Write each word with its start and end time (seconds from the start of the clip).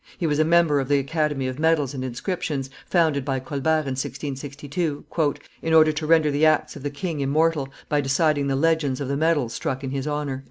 He 0.17 0.25
was 0.25 0.39
a 0.39 0.43
member 0.43 0.79
of 0.79 0.87
the 0.87 0.97
Academy 0.97 1.47
of 1.47 1.59
medals 1.59 1.93
and 1.93 2.03
inscriptions, 2.03 2.71
founded 2.87 3.23
by 3.23 3.37
Colbert 3.39 3.81
in 3.85 3.93
1662, 3.93 5.03
"in 5.61 5.73
order 5.75 5.91
to 5.91 6.07
render 6.07 6.31
the 6.31 6.43
acts 6.43 6.75
of 6.75 6.81
the 6.81 6.89
king 6.89 7.19
immortal, 7.19 7.69
by 7.87 8.01
deciding 8.01 8.47
the 8.47 8.55
legends 8.55 8.99
of 8.99 9.09
the 9.09 9.15
medals 9.15 9.53
struck 9.53 9.83
in 9.83 9.91
his 9.91 10.07
honor." 10.07 10.39